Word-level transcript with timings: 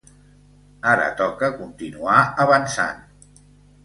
Ara 0.93 1.03
toca 1.19 1.49
continuar 1.57 2.15
avançant! 2.47 3.05